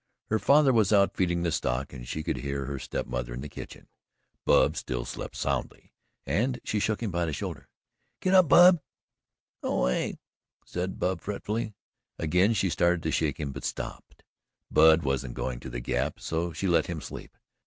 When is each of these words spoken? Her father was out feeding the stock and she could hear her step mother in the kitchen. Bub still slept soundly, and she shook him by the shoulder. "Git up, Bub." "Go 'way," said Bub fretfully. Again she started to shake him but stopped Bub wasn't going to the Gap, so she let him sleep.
Her 0.31 0.39
father 0.39 0.73
was 0.73 0.91
out 0.91 1.15
feeding 1.15 1.43
the 1.43 1.51
stock 1.51 1.93
and 1.93 2.07
she 2.07 2.23
could 2.23 2.37
hear 2.37 2.65
her 2.65 2.79
step 2.79 3.05
mother 3.05 3.35
in 3.35 3.41
the 3.41 3.47
kitchen. 3.47 3.87
Bub 4.45 4.75
still 4.75 5.05
slept 5.05 5.35
soundly, 5.35 5.93
and 6.25 6.59
she 6.63 6.79
shook 6.79 7.03
him 7.03 7.11
by 7.11 7.25
the 7.25 7.33
shoulder. 7.33 7.69
"Git 8.19 8.33
up, 8.33 8.47
Bub." 8.49 8.81
"Go 9.61 9.83
'way," 9.83 10.17
said 10.65 10.97
Bub 10.97 11.21
fretfully. 11.21 11.75
Again 12.17 12.53
she 12.55 12.71
started 12.71 13.03
to 13.03 13.11
shake 13.11 13.39
him 13.39 13.51
but 13.51 13.63
stopped 13.63 14.23
Bub 14.71 15.03
wasn't 15.03 15.35
going 15.35 15.59
to 15.59 15.69
the 15.69 15.79
Gap, 15.79 16.19
so 16.19 16.51
she 16.51 16.65
let 16.67 16.87
him 16.87 16.99
sleep. 16.99 17.37